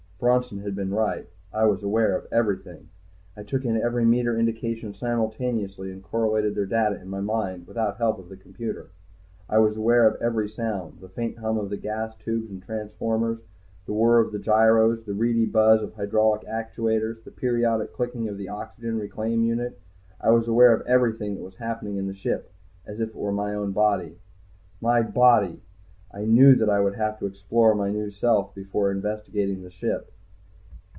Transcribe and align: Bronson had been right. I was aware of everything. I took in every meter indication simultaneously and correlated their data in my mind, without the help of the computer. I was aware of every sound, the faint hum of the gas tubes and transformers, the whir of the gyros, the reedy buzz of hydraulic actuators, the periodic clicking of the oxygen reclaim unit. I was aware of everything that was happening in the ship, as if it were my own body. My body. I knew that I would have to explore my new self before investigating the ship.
Bronson 0.23 0.59
had 0.59 0.75
been 0.75 0.93
right. 0.93 1.27
I 1.51 1.65
was 1.65 1.81
aware 1.81 2.15
of 2.15 2.27
everything. 2.31 2.89
I 3.35 3.41
took 3.41 3.65
in 3.65 3.75
every 3.81 4.05
meter 4.05 4.37
indication 4.37 4.93
simultaneously 4.93 5.91
and 5.91 6.03
correlated 6.03 6.53
their 6.53 6.67
data 6.67 7.01
in 7.01 7.09
my 7.09 7.21
mind, 7.21 7.65
without 7.65 7.93
the 7.97 8.03
help 8.03 8.19
of 8.19 8.29
the 8.29 8.37
computer. 8.37 8.89
I 9.49 9.57
was 9.57 9.77
aware 9.77 10.07
of 10.07 10.21
every 10.21 10.47
sound, 10.47 10.99
the 11.01 11.09
faint 11.09 11.39
hum 11.39 11.57
of 11.57 11.71
the 11.71 11.77
gas 11.77 12.15
tubes 12.17 12.51
and 12.51 12.61
transformers, 12.61 13.39
the 13.87 13.93
whir 13.93 14.19
of 14.19 14.31
the 14.31 14.37
gyros, 14.37 15.03
the 15.05 15.15
reedy 15.15 15.47
buzz 15.47 15.81
of 15.81 15.95
hydraulic 15.95 16.43
actuators, 16.43 17.23
the 17.23 17.31
periodic 17.31 17.91
clicking 17.91 18.27
of 18.29 18.37
the 18.37 18.47
oxygen 18.47 18.99
reclaim 18.99 19.41
unit. 19.43 19.79
I 20.21 20.29
was 20.29 20.47
aware 20.47 20.71
of 20.75 20.85
everything 20.85 21.33
that 21.33 21.41
was 21.43 21.55
happening 21.55 21.97
in 21.97 22.05
the 22.05 22.13
ship, 22.13 22.51
as 22.85 22.99
if 22.99 23.09
it 23.09 23.15
were 23.15 23.31
my 23.31 23.55
own 23.55 23.71
body. 23.71 24.19
My 24.79 25.01
body. 25.01 25.63
I 26.13 26.25
knew 26.25 26.55
that 26.55 26.69
I 26.69 26.81
would 26.81 26.95
have 26.95 27.17
to 27.19 27.25
explore 27.25 27.73
my 27.73 27.89
new 27.89 28.11
self 28.11 28.53
before 28.53 28.91
investigating 28.91 29.63
the 29.63 29.71
ship. 29.71 30.11